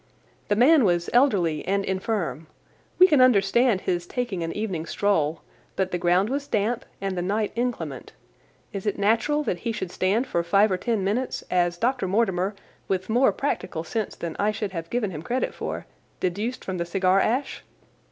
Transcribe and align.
"The 0.47 0.55
man 0.55 0.83
was 0.83 1.11
elderly 1.13 1.63
and 1.67 1.85
infirm. 1.85 2.47
We 2.97 3.05
can 3.07 3.21
understand 3.21 3.81
his 3.81 4.07
taking 4.07 4.41
an 4.41 4.51
evening 4.53 4.87
stroll, 4.87 5.43
but 5.75 5.91
the 5.91 5.99
ground 5.99 6.27
was 6.27 6.47
damp 6.47 6.85
and 6.99 7.15
the 7.15 7.21
night 7.21 7.51
inclement. 7.55 8.11
Is 8.73 8.87
it 8.87 8.97
natural 8.97 9.43
that 9.43 9.59
he 9.59 9.71
should 9.71 9.91
stand 9.91 10.25
for 10.25 10.41
five 10.41 10.71
or 10.71 10.77
ten 10.77 11.03
minutes, 11.03 11.43
as 11.51 11.77
Dr. 11.77 12.07
Mortimer, 12.07 12.55
with 12.87 13.09
more 13.11 13.31
practical 13.31 13.83
sense 13.83 14.15
than 14.15 14.35
I 14.39 14.49
should 14.49 14.71
have 14.71 14.89
given 14.89 15.11
him 15.11 15.21
credit 15.21 15.53
for, 15.53 15.85
deduced 16.19 16.65
from 16.65 16.79
the 16.79 16.85
cigar 16.85 17.19
ash?" 17.19 17.63